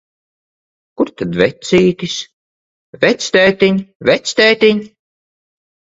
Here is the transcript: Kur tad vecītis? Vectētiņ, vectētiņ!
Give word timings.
Kur 1.01 1.11
tad 1.21 1.35
vecītis? 1.41 2.15
Vectētiņ, 3.05 3.77
vectētiņ! 4.11 4.85